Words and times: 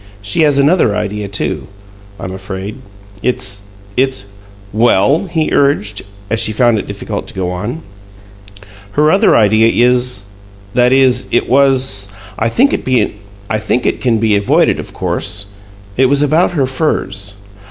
She 0.23 0.41
has 0.41 0.57
another 0.57 0.95
idea, 0.95 1.27
too, 1.27 1.67
I'm 2.19 2.33
afraid. 2.33 2.77
It's 3.21 3.65
it's" 3.95 4.25
"Well?" 4.85 5.27
he 5.27 5.51
urged, 5.53 6.01
as 6.27 6.39
she 6.39 6.51
found 6.53 6.79
it 6.79 6.87
difficult 6.87 7.27
to 7.27 7.35
go 7.35 7.51
on. 7.51 7.83
"Her 8.93 9.11
other 9.11 9.35
idea 9.35 9.71
is 9.87 10.25
that 10.73 10.91
is, 10.91 11.27
it 11.29 11.47
was 11.47 12.09
I 12.39 12.49
think 12.49 12.73
it 12.73 14.01
can 14.01 14.17
be 14.17 14.35
avoided, 14.35 14.79
of 14.79 14.91
course 14.91 15.53
it 15.97 16.07
was 16.07 16.23
about 16.23 16.53
her 16.53 16.65
furs." 16.65 17.35